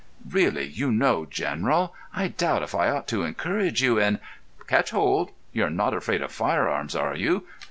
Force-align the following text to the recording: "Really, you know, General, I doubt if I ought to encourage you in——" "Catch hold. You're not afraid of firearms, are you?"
"Really, 0.27 0.65
you 0.65 0.91
know, 0.91 1.27
General, 1.27 1.93
I 2.11 2.29
doubt 2.29 2.63
if 2.63 2.73
I 2.73 2.89
ought 2.89 3.07
to 3.09 3.21
encourage 3.21 3.83
you 3.83 3.99
in——" 3.99 4.17
"Catch 4.65 4.89
hold. 4.89 5.29
You're 5.53 5.69
not 5.69 5.93
afraid 5.93 6.23
of 6.23 6.31
firearms, 6.31 6.95
are 6.95 7.15
you?" 7.15 7.45